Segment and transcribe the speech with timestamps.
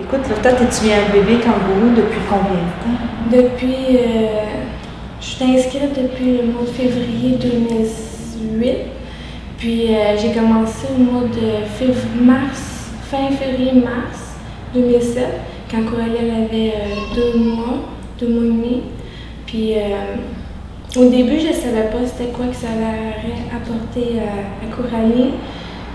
[0.00, 2.96] Écoute, toi, tu viens un bébé kangourou depuis combien de temps?
[3.30, 3.98] Depuis.
[3.98, 4.44] Euh,
[5.20, 8.76] je suis inscrite depuis le mois de février 2008.
[9.58, 14.36] Puis euh, j'ai commencé au mois de mars, fin février-mars
[14.72, 15.24] 2007,
[15.70, 17.80] quand Coralie avait euh, deux mois,
[18.18, 18.82] deux mois et demi.
[19.44, 19.74] Puis
[20.96, 25.32] au début, je ne savais pas c'était quoi que ça allait apporter à Coralie.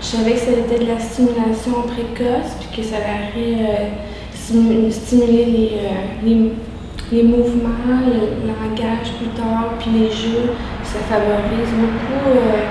[0.00, 6.52] Je savais que c'était de la stimulation précoce, puis que ça allait euh, stimuler euh,
[7.10, 10.52] les, mouvements, le langage plus tard, puis les jeux.
[10.84, 12.62] Ça favorise beaucoup euh,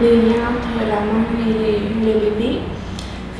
[0.00, 2.58] les liens entre la mère et le bébé.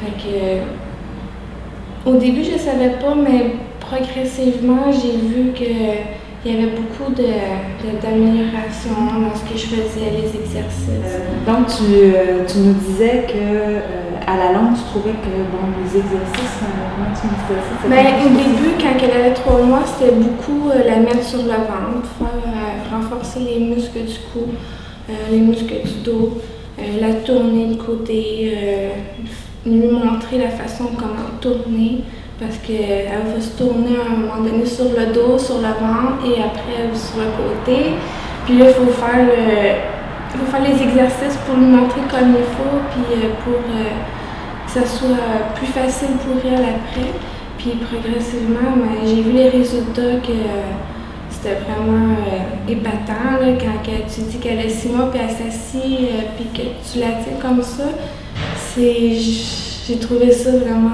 [0.00, 6.58] Fait que, au début, je ne savais pas, mais progressivement, j'ai vu que il y
[6.58, 10.88] avait beaucoup d'amélioration de, dans ce que je faisais, les exercices.
[10.90, 13.80] Euh, donc, tu, euh, tu, nous disais que euh,
[14.26, 17.88] à la longue, tu trouvais que bon, les exercices, comment tu me disais ça?
[17.88, 22.08] Ben, au début, quand elle avait trois mois, c'était beaucoup la mettre sur le ventre,
[22.18, 24.50] faire, renforcer les muscles du cou,
[25.30, 26.38] les muscles du dos,
[27.00, 28.52] la tourner de côté,
[29.64, 32.02] lui montrer la façon comment tourner
[32.40, 36.24] parce qu'elle va se tourner à un moment donné sur le dos, sur le ventre
[36.26, 37.92] et après sur le côté.
[38.44, 39.28] Puis là, il faut faire
[40.38, 44.70] faut faire les exercices pour lui montrer comme il faut, puis euh, pour euh, que
[44.70, 47.12] ça soit plus facile pour elle après.
[47.58, 50.32] Puis progressivement, ben, j'ai vu les résultats que
[51.30, 56.46] c'était vraiment euh, épatant quand tu dis qu'elle a six mois, puis elle s'assit, puis
[56.52, 57.84] que tu la tiens comme ça.
[58.76, 60.90] J'ai trouvé ça vraiment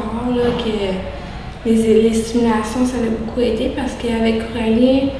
[0.00, 5.10] que les, les, stimulations, ça m'a beaucoup aidé parce qu'avec Coralie,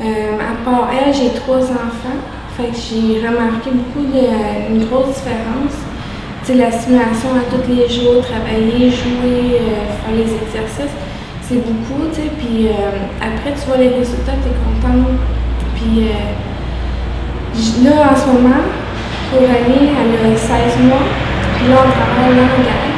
[0.00, 2.20] euh, à part elle, j'ai trois enfants.
[2.56, 4.24] Fait que j'ai remarqué beaucoup de,
[4.74, 5.76] une grosse différence.
[6.48, 10.94] la stimulation à tous les jours, travailler, jouer, euh, faire les exercices,
[11.40, 12.10] c'est beaucoup, euh,
[13.20, 15.16] après, tu vois les résultats, tu es contente.
[15.76, 15.94] Puis
[17.84, 18.62] là, en ce moment,
[19.30, 20.50] Coralie, elle a 16
[20.84, 21.06] mois.
[21.56, 22.91] Puis là, on travaille le langage.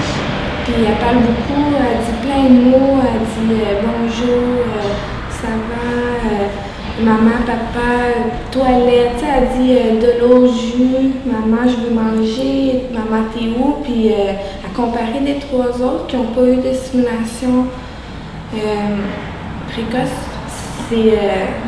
[0.65, 4.95] Puis elle parle beaucoup, elle dit plein de mots, elle dit euh, bonjour, euh,
[5.29, 5.85] ça va,
[6.25, 7.91] euh, maman, papa,
[8.51, 13.83] toilette, elle dit de l'eau, jus, maman, je veux manger, maman, t'es où?
[13.83, 17.67] Puis à comparer les trois autres qui n'ont pas eu de stimulation
[19.71, 20.17] précoce,
[20.89, 21.19] c'est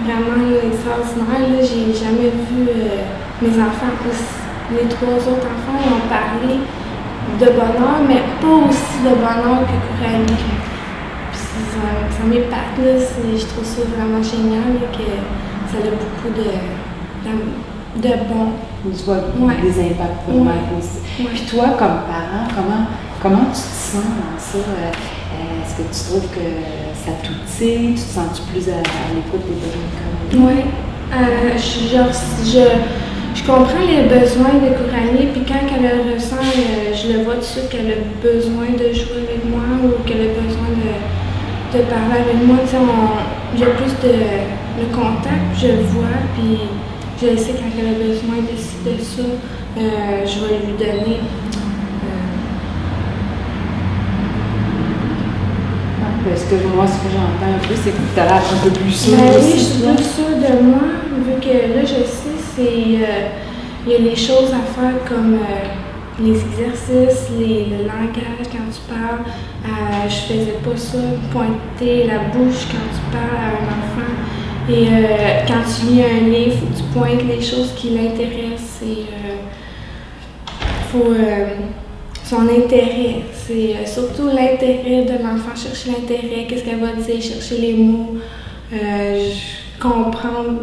[0.06, 1.60] vraiment extraordinaire.
[1.60, 2.66] J'ai jamais vu
[3.42, 3.92] mes enfants,
[4.72, 6.60] les trois autres enfants ont parlé
[7.40, 10.44] de bonheur, mais pas aussi de bonheur que Coralie.
[11.32, 15.08] ça, ça m'épate, je trouve ça vraiment génial et que
[15.70, 16.48] ça a beaucoup de,
[17.26, 18.52] de, de bon.
[18.84, 19.16] Tu vois
[19.62, 21.26] des impacts pour moi aussi.
[21.28, 22.86] Puis toi, comme parent, comment,
[23.20, 24.58] comment tu te sens dans ça?
[24.58, 26.46] Euh, est-ce que tu trouves que
[26.94, 27.94] ça t'outille?
[27.94, 28.78] Tu te sens-tu plus à,
[29.14, 30.64] l'écoute des besoins comme Oui.
[31.12, 32.60] Euh, je, je je
[33.44, 37.44] comprends les besoins de Coralie, puis quand elle ressent, euh, je le vois tout de
[37.44, 42.42] suite qu'elle a besoin de jouer avec moi ou qu'elle a besoin de, parler avec
[42.46, 42.56] moi.
[43.58, 44.14] J'ai plus de
[44.80, 46.58] le contact, je le vois, puis
[47.20, 48.56] je sais quand elle a besoin de
[48.90, 51.20] de ça, euh, je vais lui donner.
[56.28, 58.70] Parce que moi, ce que j'entends un peu, c'est que tu as l'air un peu
[58.70, 59.16] plus sûre.
[59.16, 60.82] Ben oui, je suis plus sûre de moi,
[61.24, 62.25] vu que là, je sais
[62.58, 63.28] euh,
[63.86, 68.80] il y a les choses à faire comme euh, les exercices, le langage quand tu
[68.88, 69.20] parles.
[69.64, 70.98] Euh, je faisais pas ça,
[71.30, 74.12] pointer la bouche quand tu parles à un enfant.
[74.68, 74.88] Et
[75.46, 78.82] quand tu lis un livre, tu pointes les choses qui l'intéressent.
[78.82, 79.06] Et
[80.90, 81.14] faut
[82.24, 83.22] son intérêt.
[83.32, 88.16] C'est surtout l'intérêt de l'enfant, chercher l'intérêt, qu'est-ce qu'elle va dire, chercher les mots,
[89.78, 90.62] comprendre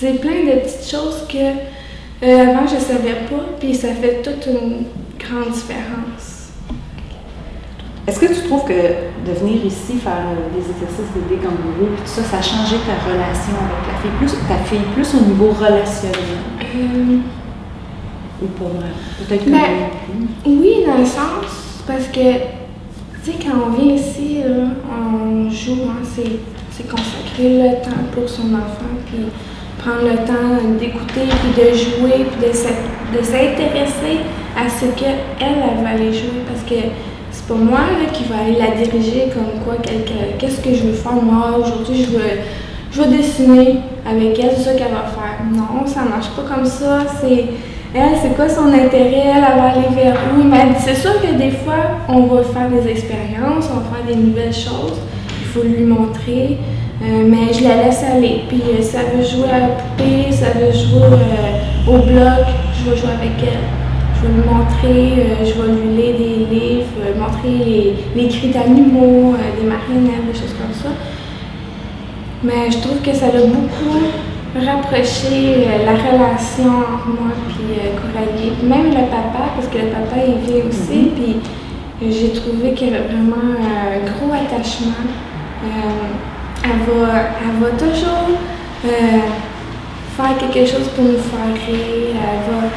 [0.00, 4.46] c'est plein de petites choses que euh, avant je savais pas, puis ça fait toute
[4.46, 4.84] une
[5.18, 6.52] grande différence.
[8.06, 12.06] Est-ce que tu trouves que de venir ici faire euh, des exercices de kangourou, tout
[12.06, 15.48] ça, ça a changé ta relation avec la fille, plus, ta fille, plus au niveau
[15.48, 16.40] relationnel?
[16.76, 17.18] Euh,
[18.42, 18.70] Ou pas?
[19.18, 19.60] Peut-être que ben,
[20.46, 22.32] Oui, dans le sens, parce que,
[23.22, 24.38] tu sais, quand on vient ici,
[24.90, 29.26] on joue, hein, c'est consacrer le temps pour son enfant, puis
[29.80, 34.20] prendre le temps d'écouter, puis de jouer, puis de s'intéresser
[34.56, 36.44] à ce qu'elle, elle va aller jouer.
[36.46, 36.88] Parce que
[37.30, 37.80] c'est pas moi
[38.12, 39.76] qui va aller la diriger comme quoi,
[40.38, 41.12] qu'est-ce que je veux faire.
[41.12, 42.30] Moi, aujourd'hui, je veux,
[42.92, 45.40] je veux dessiner avec elle, c'est ça qu'elle va faire.
[45.50, 46.98] Non, ça marche pas comme ça.
[47.20, 47.46] C'est,
[47.94, 50.42] elle, c'est quoi son intérêt, elle, va aller vers où?
[50.44, 54.16] Mais c'est sûr que des fois, on va faire des expériences, on va faire des
[54.16, 54.98] nouvelles choses.
[55.40, 56.58] Il faut lui montrer.
[57.02, 58.42] Euh, mais je la laisse aller.
[58.48, 62.44] Puis euh, ça veut jouer à la poupée, ça veut jouer euh, au bloc,
[62.76, 63.64] je vais jouer avec elle.
[64.16, 69.66] Je vais lui montrer, je vais lui lire des livres, montrer les, cris d'animaux, des
[69.66, 70.90] marionnettes, des choses comme ça.
[72.44, 73.96] Mais je trouve que ça a beaucoup
[74.54, 77.32] rapproché la relation entre moi
[77.72, 78.52] et Coralie.
[78.62, 81.40] Même le papa, parce que le papa il vient aussi, mm-hmm.
[82.02, 85.00] puis j'ai trouvé qu'il y avait vraiment un gros attachement
[86.62, 88.28] elle va, toujours
[88.84, 88.88] euh,
[90.16, 92.14] faire quelque chose pour nous faire rire.
[92.14, 92.68] Elle va,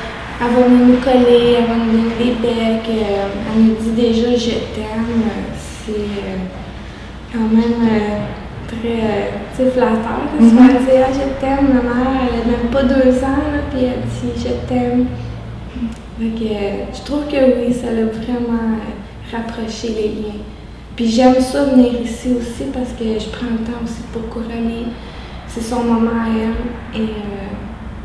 [0.42, 2.90] elle va nous coller, elle va nous donner des becs.
[2.90, 5.24] Euh, elle nous dit déjà je t'aime.
[5.86, 6.38] C'est euh,
[7.34, 7.90] quand même
[8.68, 11.68] très flatteur se faire dire ah, je t'aime.
[11.68, 15.06] Ma mère, elle n'a même pas deux ans, puis elle dit je t'aime.
[16.20, 18.80] je trouve que oui, ça l'a vraiment
[19.32, 20.44] rapproché les liens.
[20.96, 24.88] Puis j'aime ça venir ici aussi parce que je prends le temps aussi pour Coralie.
[25.48, 27.54] C'est son moment à elle et euh,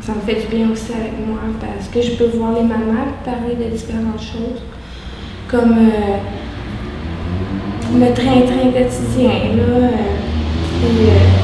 [0.01, 3.05] ça me fait du bien aussi avec moi parce que je peux voir les mamans
[3.23, 4.61] parler de différentes choses
[5.47, 6.17] comme euh,
[7.93, 9.55] le train-train quotidien.
[9.55, 9.89] Là, euh,
[10.83, 11.38] et,